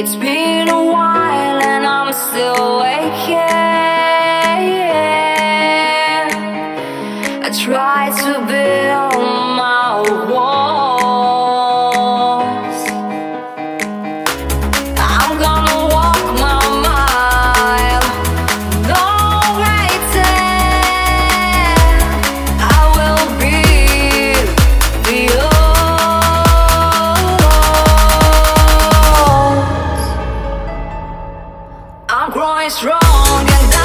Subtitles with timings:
[0.00, 3.36] It's been a while and I'm still waking.
[7.42, 9.07] I try to build
[32.28, 33.77] I'm growing strong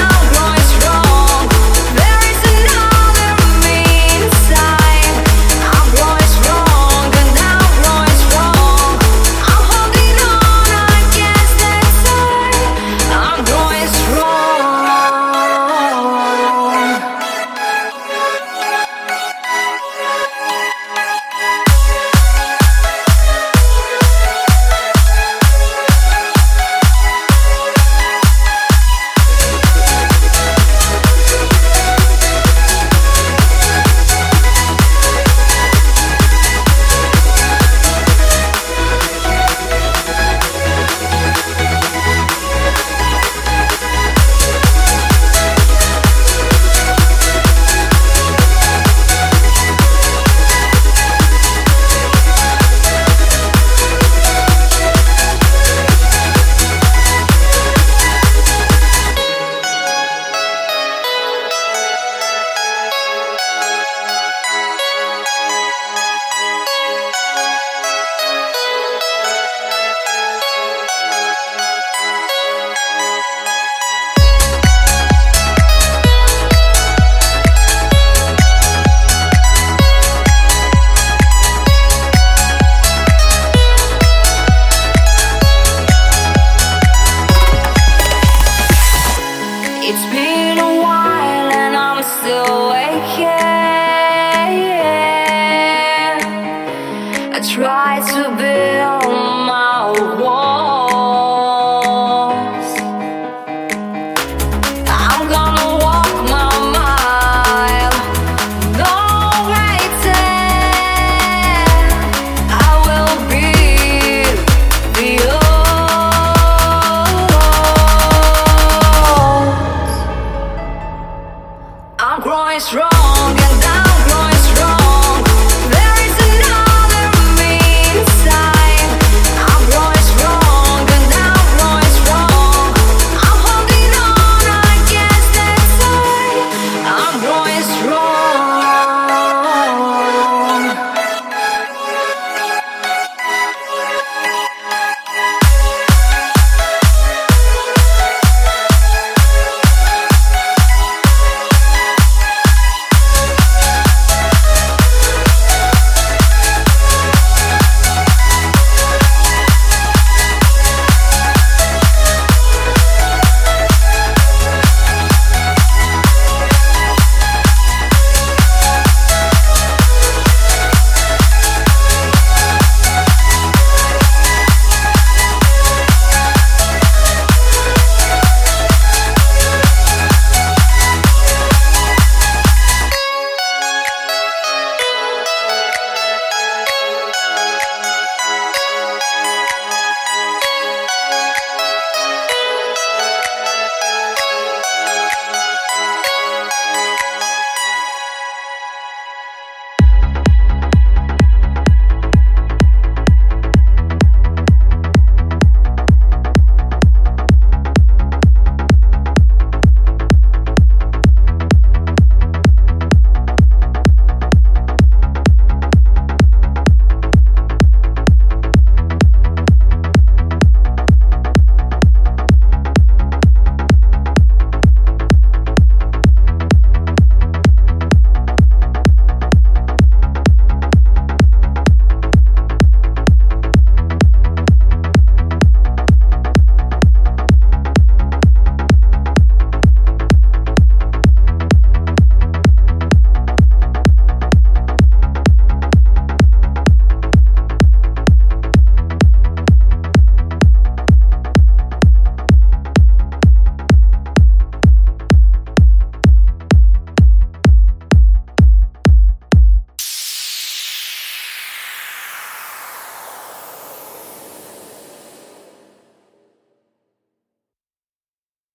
[122.14, 123.53] I'm growing strong.